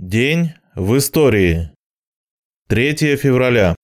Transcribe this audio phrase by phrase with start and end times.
[0.00, 1.72] День в истории.
[2.68, 3.74] 3 февраля.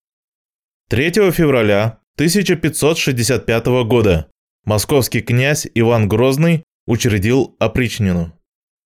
[0.88, 4.30] 3 февраля 1565 года
[4.64, 8.32] московский князь Иван Грозный учредил опричнину.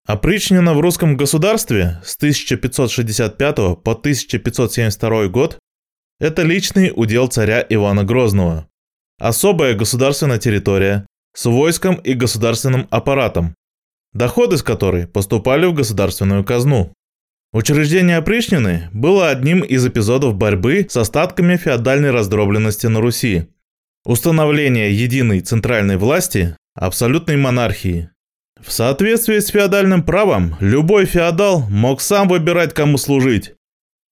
[0.07, 5.59] Опричнина в русском государстве с 1565 по 1572 год–
[6.21, 8.71] это личный удел царя Ивана Грозного.
[9.21, 13.55] Особая государственная территория с войском и государственным аппаратом,
[14.15, 16.95] доходы с которой поступали в государственную казну.
[17.53, 23.47] Учреждение опричнины было одним из эпизодов борьбы с остатками феодальной раздробленности на Руси.
[24.05, 28.11] Установление единой центральной власти, абсолютной монархии.
[28.61, 33.55] В соответствии с феодальным правом, любой феодал мог сам выбирать, кому служить.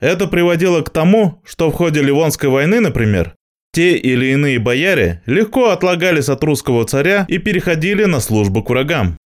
[0.01, 3.35] Это приводило к тому, что в ходе Ливонской войны, например,
[3.73, 9.19] те или иные бояре легко отлагались от русского царя и переходили на службу к врагам.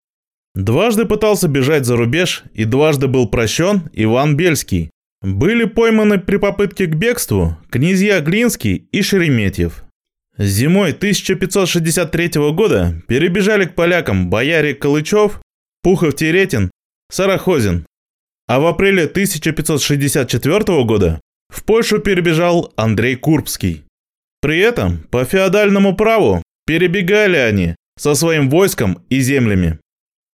[0.54, 4.90] Дважды пытался бежать за рубеж и дважды был прощен Иван Бельский.
[5.22, 9.84] Были пойманы при попытке к бегству князья Глинский и Шереметьев.
[10.38, 15.40] Зимой 1563 года перебежали к полякам бояре Калычев,
[15.82, 16.70] Пухов-Теретин,
[17.10, 17.86] Сарахозин.
[18.48, 21.20] А в апреле 1564 года
[21.50, 23.84] в Польшу перебежал Андрей Курбский.
[24.40, 29.78] При этом по феодальному праву перебегали они со своим войском и землями.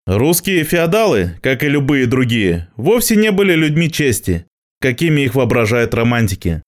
[0.07, 4.47] Русские феодалы, как и любые другие, вовсе не были людьми чести,
[4.81, 6.63] какими их воображают романтики.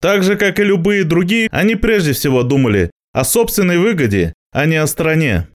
[0.00, 4.76] Так же, как и любые другие, они прежде всего думали о собственной выгоде, а не
[4.76, 5.48] о стране.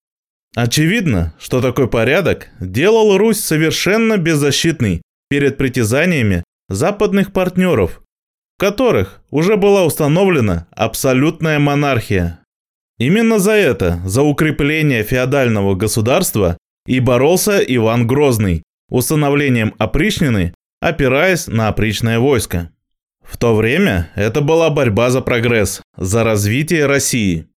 [0.53, 8.01] Очевидно, что такой порядок делал Русь совершенно беззащитной перед притязаниями западных партнеров,
[8.57, 12.41] в которых уже была установлена абсолютная монархия.
[12.99, 21.67] Именно за это, за укрепление феодального государства, и боролся Иван Грозный установлением опричнины, опираясь на
[21.67, 22.71] опричное войско.
[23.23, 27.47] В то время это была борьба за прогресс, за развитие России.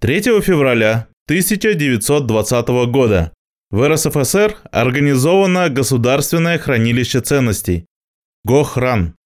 [0.00, 3.32] 3 февраля 1920 года
[3.70, 7.86] в РСФСР организовано Государственное хранилище ценностей–
[8.44, 9.16] ГОХРАН.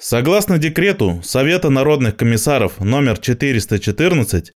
[0.00, 4.52] Согласно декрету Совета народных комиссаров номер 414,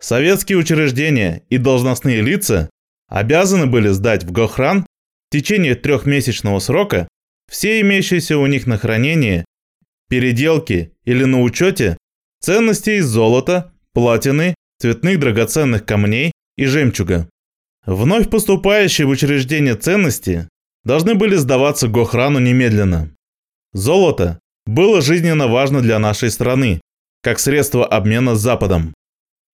[0.00, 2.70] советские учреждения и должностные лица
[3.08, 4.86] обязаны были сдать в Гохран
[5.28, 7.08] в течение трехмесячного срока
[7.48, 9.44] все имеющиеся у них на хранение,
[10.08, 11.96] переделки или на учете
[12.40, 17.28] ценности из золота, платины, цветных драгоценных камней и жемчуга.
[17.84, 20.48] Вновь поступающие в учреждение ценности
[20.84, 23.10] должны были сдаваться Гохрану немедленно.
[23.72, 26.80] Золото было жизненно важно для нашей страны,
[27.22, 28.94] как средство обмена с Западом.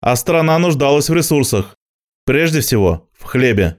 [0.01, 1.77] А страна нуждалась в ресурсах,
[2.25, 3.77] прежде всего в хлебе.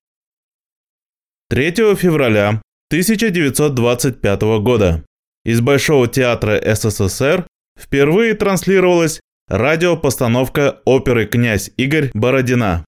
[1.49, 5.05] 3 февраля 1925 года
[5.45, 7.45] из Большого театра СССР
[7.77, 12.85] впервые транслировалась радиопостановка оперы «Князь Игорь Бородина».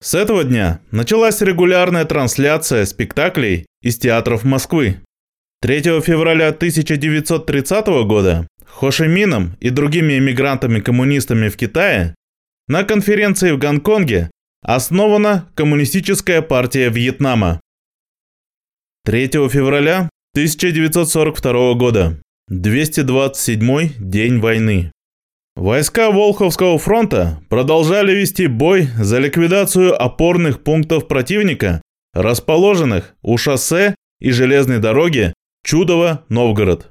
[0.00, 5.00] С этого дня началась регулярная трансляция спектаклей из театров Москвы.
[5.60, 12.14] 3 февраля 1930 года Хошимином и другими эмигрантами-коммунистами в Китае
[12.68, 14.30] на конференции в Гонконге
[14.68, 17.58] Основана Коммунистическая партия Вьетнама.
[19.06, 22.20] 3 февраля 1942 года.
[22.48, 24.92] 227 день войны.
[25.56, 31.80] Войска Волховского фронта продолжали вести бой за ликвидацию опорных пунктов противника,
[32.12, 35.32] расположенных у шоссе и железной дороги
[35.64, 36.90] Чудово-Новгород.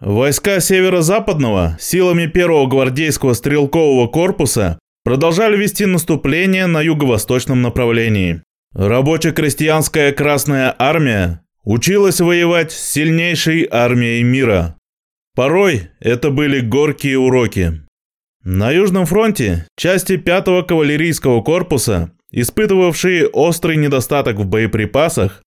[0.00, 8.42] Войска северо-западного силами первого гвардейского стрелкового корпуса продолжали вести наступление на юго-восточном направлении.
[8.74, 14.76] Рабоче-крестьянская Красная Армия училась воевать с сильнейшей армией мира.
[15.34, 17.82] Порой это были горькие уроки.
[18.42, 25.42] На Южном фронте части 5-го кавалерийского корпуса, испытывавшие острый недостаток в боеприпасах,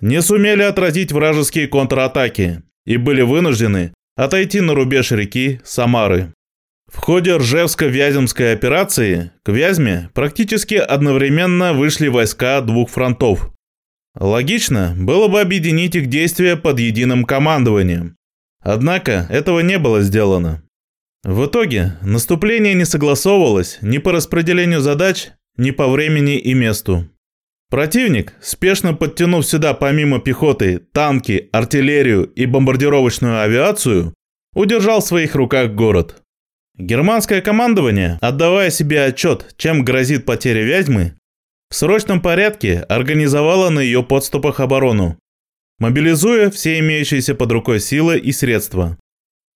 [0.00, 6.33] не сумели отразить вражеские контратаки и были вынуждены отойти на рубеж реки Самары.
[6.94, 13.50] В ходе Ржевско-Вяземской операции к Вязьме практически одновременно вышли войска двух фронтов.
[14.18, 18.16] Логично было бы объединить их действия под единым командованием.
[18.62, 20.62] Однако этого не было сделано.
[21.24, 27.08] В итоге наступление не согласовывалось ни по распределению задач, ни по времени и месту.
[27.70, 34.14] Противник, спешно подтянув сюда помимо пехоты танки, артиллерию и бомбардировочную авиацию,
[34.54, 36.20] удержал в своих руках город–
[36.76, 41.14] Германское командование, отдавая себе отчет, чем грозит потеря Вязьмы,
[41.70, 45.18] в срочном порядке организовало на ее подступах оборону.
[45.78, 48.96] мобилизуя все имеющиеся под рукой силы и средства.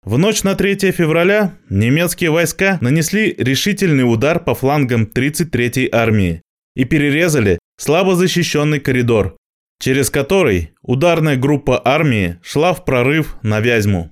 [0.04, 6.42] В ночь на 3 февраля немецкие войска нанесли решительный удар по флангам 33-й армии
[6.74, 9.36] и перерезали слабо защищенный коридор,
[9.80, 14.10] через который ударная группа армии шла в прорыв на Вязьму.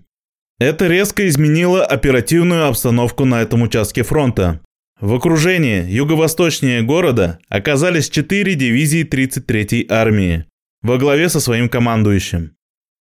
[0.58, 4.60] Это резко изменило оперативную обстановку на этом участке фронта.
[4.98, 10.46] В окружении юго-восточнее города оказались 4 дивизии 33-й армии
[10.80, 12.56] во главе со своим командующим.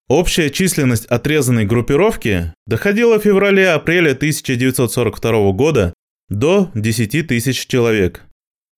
[0.07, 5.93] Общая численность отрезанной группировки доходила в феврале-апреле 1942 года
[6.29, 8.23] до 10 тысяч человек.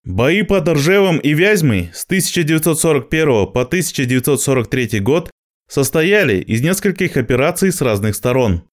[0.03, 5.31] Бои под Ржевом и Вязьмой с 1941 по 1943 год
[5.67, 8.63] состояли из нескольких операций с разных сторон.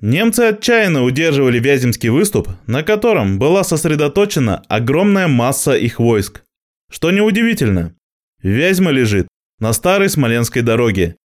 [0.00, 6.42] Немцы отчаянно удерживали Вяземский выступ, на котором была сосредоточена огромная масса их войск.
[6.90, 7.94] Что неудивительно,
[8.42, 9.28] Вязьма лежит
[9.58, 11.16] на старой Смоленской дороге.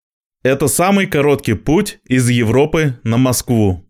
[0.43, 3.89] Это самый короткий путь из Европы на Москву.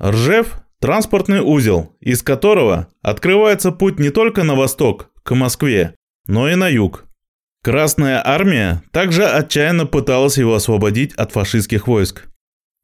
[0.00, 5.94] Ржев– транспортный узел, из которого открывается путь не только на восток, к Москве,
[6.26, 7.09] но и на юг.
[7.62, 12.26] Красная армия также отчаянно пыталась его освободить от фашистских войск.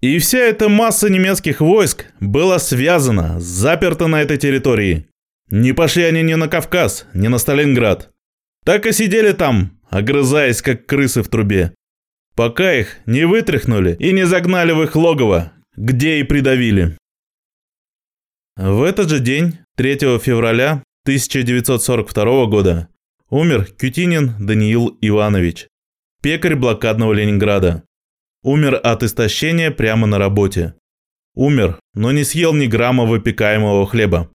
[0.03, 5.09] И вся эта масса немецких войск была связана, заперта на этой территории.
[5.49, 8.11] Не пошли они ни на Кавказ, ни на Сталинград.
[8.65, 11.73] Так и сидели там, огрызаясь, как крысы в трубе.
[12.35, 16.99] Пока их не вытряхнули и не загнали в их логово, где и придавили.
[18.57, 22.89] В этот же день, 3 февраля 1942 года,
[23.31, 25.69] умер Кютинин Даниил Иванович,
[26.23, 27.83] пекарь блокадного Ленинграда.
[28.43, 30.75] Умер от истощения прямо на работе.
[31.35, 34.31] Умер, но не съел ни грамма выпекаемого хлеба.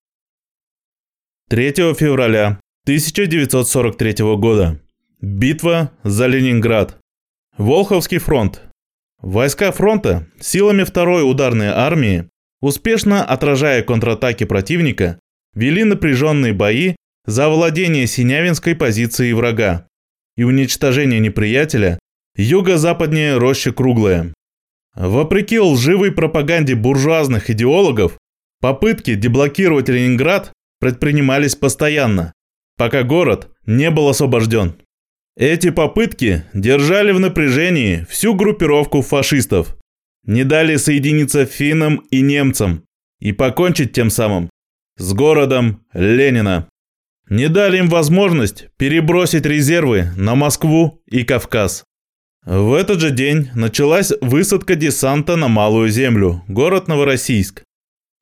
[1.48, 4.80] 3 февраля 1943 года.
[5.20, 6.98] Битва за Ленинград.
[7.56, 8.62] Волховский фронт.
[9.22, 12.28] Войска фронта силами второй ударной армии,
[12.60, 15.20] успешно отражая контратаки противника,
[15.54, 16.96] вели напряженные бои
[17.26, 19.86] за овладение Синявинской позицией врага
[20.36, 21.98] и уничтожение неприятеля
[22.36, 24.32] юго-западнее роща Круглая.
[24.94, 28.18] Вопреки лживой пропаганде буржуазных идеологов,
[28.60, 32.32] попытки деблокировать Ленинград предпринимались постоянно,
[32.76, 34.76] пока город не был освобожден.
[35.36, 39.76] Эти попытки держали в напряжении всю группировку фашистов,
[40.24, 42.84] не дали соединиться финнам и немцам
[43.20, 44.50] и покончить тем самым
[44.96, 46.69] с городом Ленина.
[47.30, 51.84] Не дали им возможность перебросить резервы на Москву и Кавказ.
[52.44, 57.62] В этот же день началась высадка десанта на Малую Землю, город Новороссийск.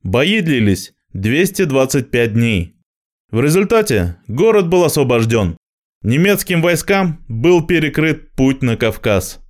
[0.02, 2.76] Бои длились 225 дней.
[3.30, 5.56] В результате город был освобожден.
[6.02, 9.40] Немецким войскам был перекрыт путь на Кавказ.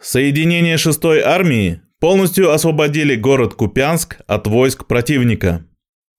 [0.00, 5.66] Соединения 6-й армии полностью освободили город Купянск от войск противника.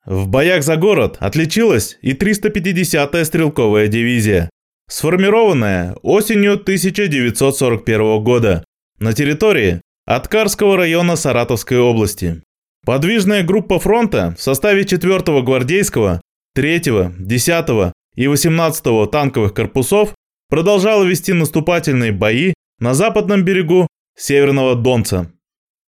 [0.05, 4.49] В боях за город отличилась и 350-я стрелковая дивизия,
[4.89, 8.65] сформированная осенью 1941 года
[8.99, 12.41] на территории Аткарского района Саратовской области.
[12.85, 16.21] Подвижная группа фронта в составе 4-го гвардейского,
[16.57, 20.13] 3-го, 10-го и 18-го танковых корпусов
[20.49, 25.31] продолжала вести наступательные бои на западном берегу Северного Донца.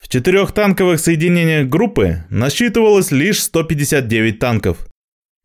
[0.04, 4.86] В четырех танковых соединениях группы насчитывалось лишь 159 танков.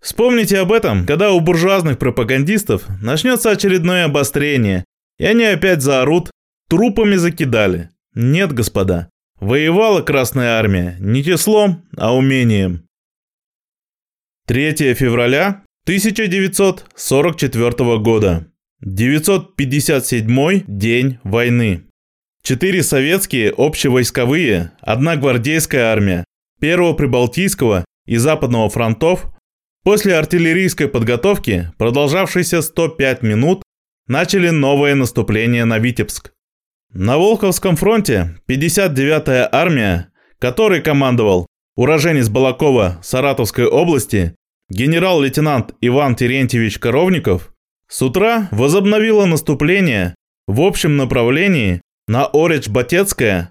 [0.02, 4.84] Вспомните об этом, когда у буржуазных пропагандистов начнется очередное обострение,
[5.18, 6.30] и они опять заорут
[6.70, 7.90] «трупами закидали».
[8.14, 12.84] Нет, господа, воевала Красная Армия не числом, а умением.
[14.48, 18.52] 3 февраля 1944 года.
[18.82, 21.89] 957 день войны.
[22.44, 26.26] Четыре советские общевойсковые, одна гвардейская армия,
[26.60, 29.32] первого Прибалтийского и Западного фронтов
[29.84, 33.64] После артиллерийской подготовки, продолжавшейся 105 минут,
[34.08, 36.34] начали новое наступление на Витебск.
[36.94, 44.36] На Волховском фронте 59-я армия, которой командовал уроженец Балакова Саратовской области,
[44.70, 47.54] генерал-лейтенант Иван Терентьевич Коровников,
[47.88, 50.14] с утра возобновила наступление
[50.46, 53.50] в общем направлении на Орич-Батецкое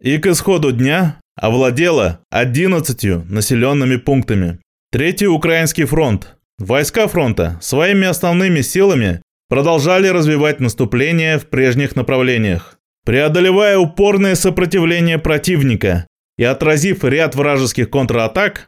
[0.00, 4.58] и к исходу дня овладела 11 населенными пунктами.
[4.90, 6.34] Третий Украинский фронт.
[6.58, 12.78] Войска фронта своими основными силами продолжали развивать наступление в прежних направлениях.
[13.04, 16.06] Преодолевая упорное сопротивление противника
[16.38, 18.66] и отразив ряд вражеских контратак,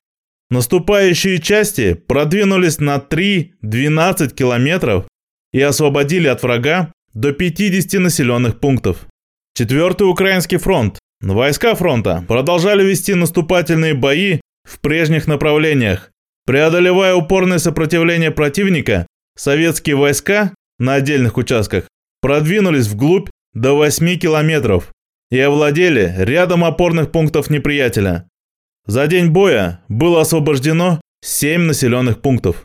[0.50, 5.06] наступающие части продвинулись на 3-12 километров
[5.54, 9.06] и освободили от врага до 50 населенных пунктов.
[9.54, 10.98] Четвертый Украинский фронт.
[11.20, 16.10] Войска фронта продолжали вести наступательные бои в прежних направлениях.
[16.46, 19.06] Преодолевая упорное сопротивление противника,
[19.36, 21.86] советские войска на отдельных участках
[22.22, 24.90] продвинулись вглубь до 8 километров
[25.30, 28.26] и овладели рядом опорных пунктов неприятеля.
[28.86, 32.64] За день боя было освобождено 7 населенных пунктов.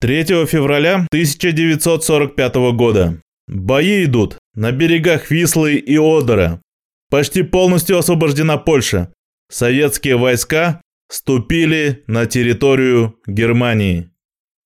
[0.00, 3.20] 3 февраля 1945 года.
[3.52, 6.62] Бои идут на берегах Вислы и Одера.
[7.10, 9.12] Почти полностью освобождена Польша.
[9.50, 10.80] Советские войска
[11.10, 14.08] ступили на территорию Германии.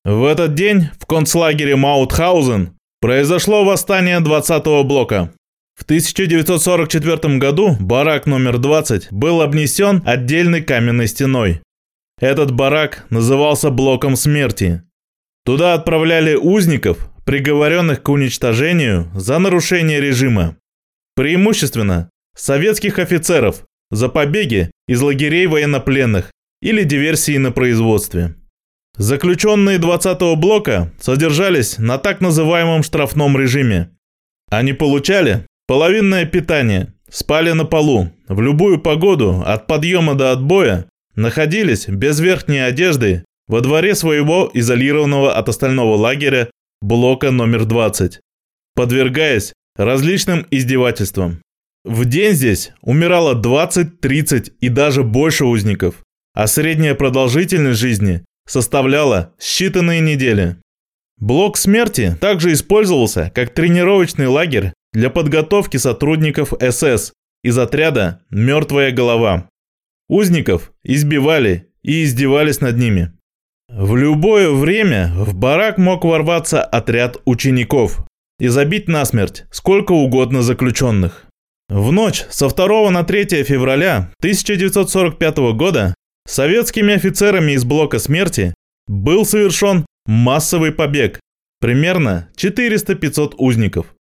[0.05, 5.33] В этот день в концлагере Маутхаузен произошло восстание 20-го блока.
[5.75, 11.61] В 1944 году барак номер 20 был обнесен отдельной каменной стеной.
[12.21, 14.81] Этот барак назывался блоком смерти.
[15.43, 20.55] Туда отправляли узников, приговоренных к уничтожению за нарушение режима.
[21.13, 26.31] Преимущественно советских офицеров за побеги из лагерей военнопленных
[26.61, 28.35] или диверсии на производстве.
[28.95, 33.91] Заключенные 20-го блока содержались на так называемом штрафном режиме.
[34.49, 41.89] Они получали половинное питание, спали на полу, в любую погоду, от подъема до отбоя, находились
[41.89, 46.49] без верхней одежды во дворе своего изолированного от остального лагеря
[46.81, 48.19] блока номер 20,
[48.75, 51.41] подвергаясь различным издевательствам.
[51.83, 56.03] В день здесь умирало 20, 30 и даже больше узников,
[56.33, 60.57] а средняя продолжительность жизни составляла считанные недели.
[61.17, 69.49] Блок смерти также использовался как тренировочный лагерь для подготовки сотрудников СС из отряда «Мертвая голова».
[70.07, 73.16] Узников избивали и издевались над ними.
[73.69, 78.05] В любое время в барак мог ворваться отряд учеников
[78.39, 81.25] и забить насмерть сколько угодно заключенных.
[81.69, 85.93] В ночь со 2 на 3 февраля 1945 года
[86.25, 88.53] советскими офицерами из блока смерти
[88.87, 91.19] был совершен массовый побег,
[91.59, 93.93] примерно 400-500 узников.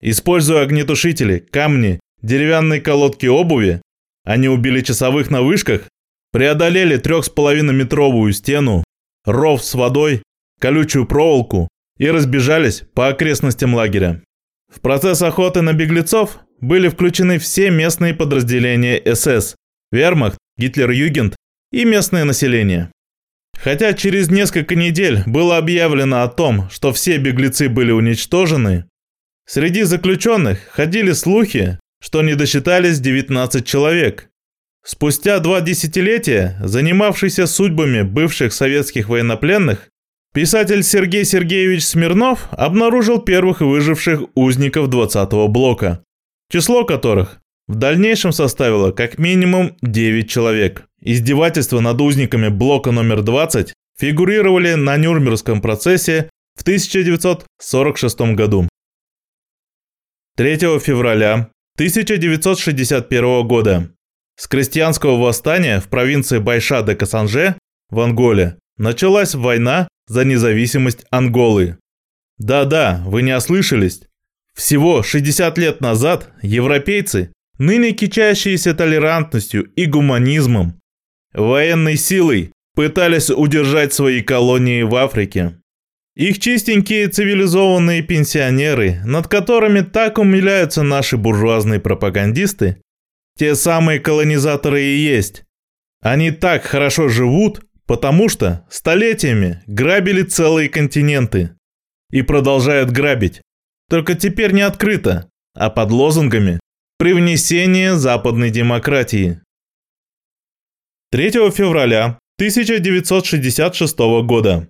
[0.00, 3.82] Используя огнетушители, камни, деревянные колодки обуви,
[4.24, 5.88] они убили часовых на вышках,
[6.32, 8.82] преодолели 3,5-метровую стену
[9.32, 10.22] ров с водой,
[10.60, 11.68] колючую проволоку
[11.98, 14.22] и разбежались по окрестностям лагеря.
[14.72, 19.56] В процесс охоты на беглецов были включены все местные подразделения СС,
[19.90, 21.36] Вермахт, Гитлер-Югент
[21.72, 22.90] и местное население.
[23.58, 28.86] Хотя через несколько недель было объявлено о том, что все беглецы были уничтожены,
[29.46, 34.28] среди заключенных ходили слухи, что не досчитались 19 человек,
[34.84, 39.88] Спустя два десятилетия, занимавшийся судьбами бывших советских военнопленных,
[40.32, 46.02] писатель Сергей Сергеевич Смирнов обнаружил первых выживших узников 20-го блока,
[46.50, 50.86] число которых в дальнейшем составило как минимум 9 человек.
[51.02, 58.66] Издевательства над узниками блока номер 20 фигурировали на Нюрнбергском процессе в 1946 году.
[60.36, 63.90] 3 февраля 1961 года
[64.40, 67.56] с крестьянского восстания в провинции Байша-де-Касанже
[67.90, 71.76] в Анголе началась война за независимость Анголы.
[72.38, 74.00] Да-да, вы не ослышались.
[74.56, 80.80] Всего 60 лет назад европейцы, ныне кичащиеся толерантностью и гуманизмом,
[81.34, 85.58] военной силой пытались удержать свои колонии в Африке.
[86.16, 92.80] Их чистенькие цивилизованные пенсионеры, над которыми так умиляются наши буржуазные пропагандисты,
[93.40, 95.44] те самые колонизаторы и есть.
[96.02, 101.56] Они так хорошо живут, потому что столетиями грабили целые континенты.
[102.10, 103.40] И продолжают грабить.
[103.88, 106.60] Только теперь не открыто, а под лозунгами
[106.98, 109.40] «Привнесение западной демократии».
[111.10, 114.68] 3 февраля 1966 года.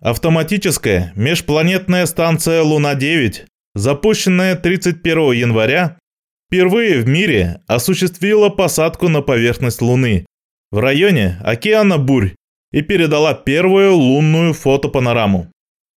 [0.00, 3.44] Автоматическая межпланетная станция Луна-9,
[3.74, 5.98] запущенная 31 января
[6.46, 10.26] впервые в мире осуществила посадку на поверхность Луны
[10.70, 12.34] в районе океана Бурь
[12.72, 15.50] и передала первую лунную фотопанораму.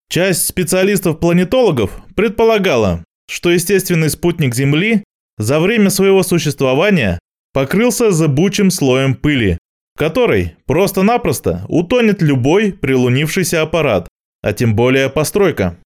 [0.10, 5.03] Часть специалистов-планетологов предполагала, что естественный спутник Земли
[5.38, 7.20] за время своего существования
[7.53, 9.58] покрылся зыбучим слоем пыли,
[9.96, 14.08] в которой просто-напросто утонет любой прилунившийся аппарат,
[14.41, 15.77] а тем более постройка.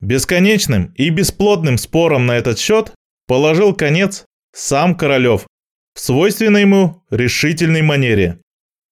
[0.00, 2.92] Бесконечным и бесплодным спором на этот счет
[3.32, 5.46] положил конец сам Королев
[5.94, 8.40] в свойственной ему решительной манере.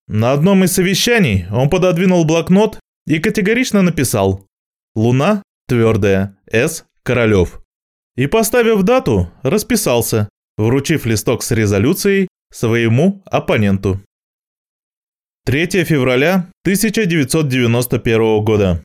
[0.09, 4.47] На одном из совещаний он пододвинул блокнот и категорично написал
[4.95, 6.87] «Луна твердая, С.
[7.03, 7.61] Королев».
[8.17, 14.01] И поставив дату, расписался, вручив листок с резолюцией своему оппоненту.
[15.45, 18.83] 3 февраля 1991 года.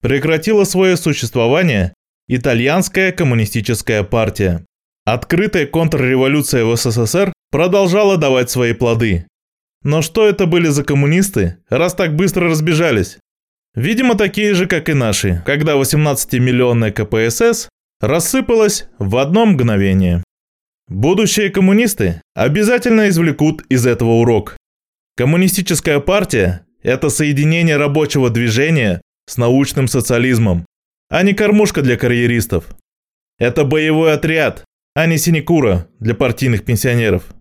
[0.00, 1.92] Прекратила свое существование
[2.28, 4.64] Итальянская коммунистическая партия.
[5.04, 9.26] Открытая контрреволюция в СССР продолжала давать свои плоды.
[9.82, 13.18] Но что это были за коммунисты, раз так быстро разбежались?
[13.74, 17.68] Видимо, такие же, как и наши, когда 18-миллионная КПСС
[18.00, 20.22] рассыпалась в одно мгновение.
[20.88, 24.56] Будущие коммунисты обязательно извлекут из этого урок.
[25.16, 30.64] Коммунистическая партия– это соединение рабочего движения с научным социализмом,
[31.08, 32.66] а не кормушка для карьеристов.
[33.38, 37.34] Это боевой отряд, а не синекура для партийных пенсионеров.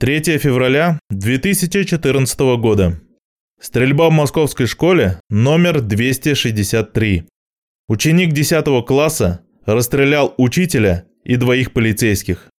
[0.00, 3.00] 3 февраля 2014 года.
[3.60, 7.24] Стрельба в московской школе номер 263.
[7.88, 12.50] Ученик 10 класса расстрелял учителя и двоих полицейских.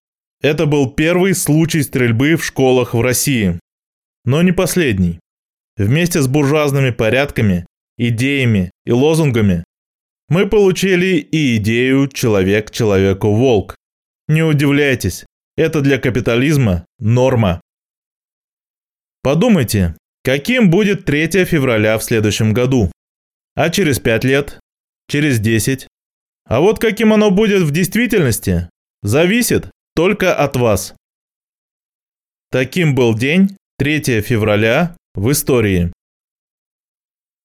[0.40, 3.58] Это был первый случай стрельбы в школах в России.
[4.24, 5.18] Но не последний.
[5.76, 7.66] Вместе с буржуазными порядками,
[7.98, 9.64] идеями и лозунгами
[10.28, 13.76] мы получили и идею «человек человеку волк».
[14.28, 15.26] Не удивляйтесь,
[15.56, 17.60] это для капитализма норма.
[19.22, 22.90] Подумайте, каким будет 3 февраля в следующем году?
[23.54, 24.60] А через 5 лет?
[25.08, 25.86] Через 10?
[26.46, 28.68] А вот каким оно будет в действительности,
[29.02, 30.94] зависит только от вас.
[32.50, 35.92] Таким был день 3 февраля в истории.